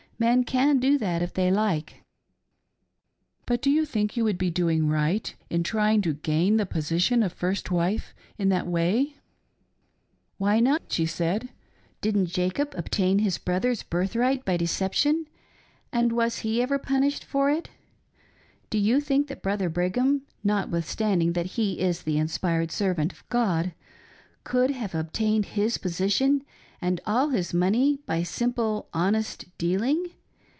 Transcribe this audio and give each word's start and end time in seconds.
Men 0.21 0.43
can 0.43 0.77
do 0.77 0.99
that 0.99 1.23
if 1.23 1.33
they 1.33 1.49
like."" 1.49 2.03
But 3.47 3.59
do 3.59 3.71
you 3.71 3.87
think 3.87 4.15
you 4.15 4.23
would 4.23 4.37
be 4.37 4.51
doing 4.51 4.87
right 4.87 5.33
in 5.49 5.63
trying 5.63 6.03
to 6.03 6.13
gain 6.13 6.57
the 6.57 6.67
position 6.67 7.23
of 7.23 7.33
first 7.33 7.71
wife 7.71 8.13
in 8.37 8.49
that 8.49 8.67
way.'" 8.67 9.15
"Why 10.37 10.59
not.'" 10.59 10.83
she 10.91 11.07
said," 11.07 11.49
Didn't 12.01 12.27
Jacob 12.27 12.75
obtain 12.77 13.17
his 13.17 13.39
brother's 13.39 13.81
birthright 13.81 14.45
by 14.45 14.57
deception— 14.57 15.25
and 15.91 16.11
was 16.11 16.37
he 16.45 16.61
ever 16.61 16.77
punished 16.77 17.23
for 17.23 17.49
it? 17.49 17.71
Do 18.69 18.77
you 18.77 18.99
think 19.01 19.25
that 19.25 19.41
Brother 19.41 19.69
Brigham, 19.69 20.21
notwithstanding 20.43 21.33
that 21.33 21.47
he 21.57 21.79
is 21.79 22.03
the 22.03 22.19
inspired 22.19 22.69
servant 22.71 23.11
of 23.11 23.27
God, 23.29 23.73
could 24.43 24.69
have 24.69 24.93
obtained 24.93 25.47
his 25.57 25.79
position, 25.79 26.43
and 26.83 26.99
all 27.05 27.29
his 27.29 27.53
money, 27.53 27.99
by 28.07 28.23
simple 28.23 28.89
honest 28.91 29.45
dealing 29.59 30.03